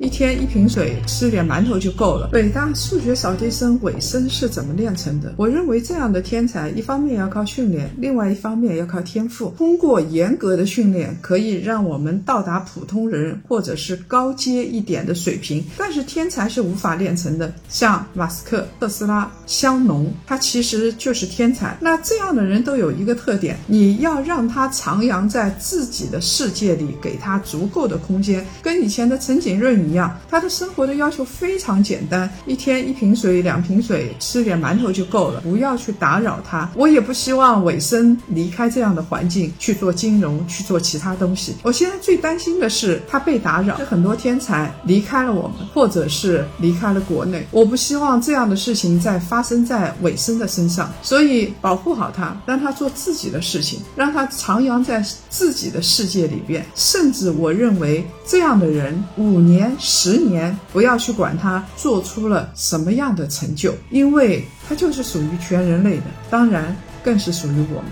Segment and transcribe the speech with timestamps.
[0.00, 2.26] 一天一瓶水，吃点馒头就够了。
[2.32, 5.34] 北大数学扫地僧韦森是怎么炼成的？
[5.36, 9.52] 我认为这样的天才，一方面要靠训练，另外一方面要靠天赋。
[9.58, 15.62] 通过严格的训练，可以让我们到达普通人或者是高阶一点的水平。
[15.76, 17.52] 但是天才是无法炼成的。
[17.68, 21.76] 像马斯克、特斯拉、香农，他其实就是天才。
[21.78, 29.94] 那这样的人都有一个特点，你要让他徜徉在自己的世界里，给他足够的空间，跟以前的陈景润一。
[29.94, 36.70] 样，他的生活的要求非常简单，一天一瓶水、两瓶水，吃点馒头就够了，不要去打扰他。
[36.76, 41.56] 我也不希望韦森离开这样的环境去做金融，去做其他东西。
[41.64, 47.44] 我现在最担心的是他被打扰，很多天才离开了我们，或者是离开了国内。
[47.50, 56.64] 我不希望这样的事情再发生在韦森的身上，所以保护好他，让他做自己的事情，让他徜徉在自己的世界里边。
[56.76, 59.76] 甚至我认为这样的人五年。
[59.80, 67.90] 十年，不要去管他做出了什么样的成就，因为他就是属于全人类的，当然更是属于我们。